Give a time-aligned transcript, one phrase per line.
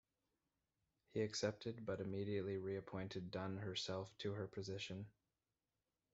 [1.13, 5.05] He accepted but immediately reappointed Dunn herself to her position.